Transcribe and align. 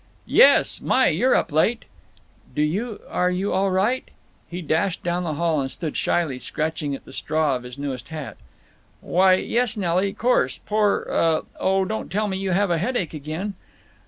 "Yes. 0.25 0.81
My, 0.81 1.09
you're 1.09 1.35
up 1.35 1.51
late." 1.51 1.85
"Do 2.55 2.63
you—Are 2.63 3.29
you 3.29 3.53
all 3.53 3.69
right?" 3.69 4.09
He 4.49 4.63
dashed 4.63 5.03
down 5.03 5.21
the 5.23 5.35
hall 5.35 5.61
and 5.61 5.69
stood 5.69 5.95
shyly 5.95 6.39
scratching 6.39 6.95
at 6.95 7.05
the 7.05 7.13
straw 7.13 7.55
of 7.55 7.61
his 7.61 7.77
newest 7.77 8.07
hat. 8.07 8.37
"Why 8.99 9.33
yes, 9.35 9.77
Nelly, 9.77 10.11
course. 10.13 10.57
Poor—Oh, 10.57 11.85
don't 11.85 12.11
tell 12.11 12.27
me 12.27 12.37
you 12.37 12.49
have 12.49 12.71
a 12.71 12.79
headache 12.79 13.13
again?" 13.13 13.53